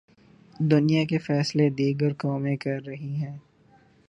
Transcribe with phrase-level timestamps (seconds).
[0.71, 3.37] دنیا کے فیصلے دیگر قومیں کررہی ہیں۔